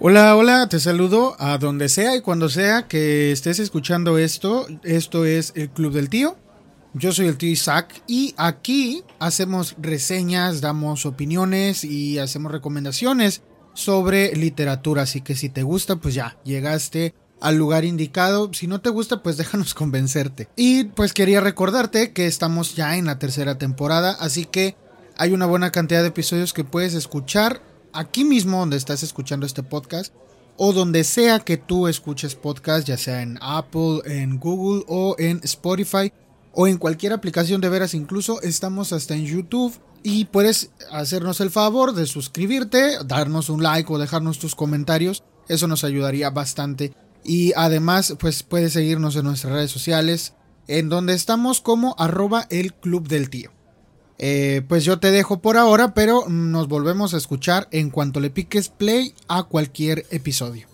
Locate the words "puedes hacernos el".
40.26-41.50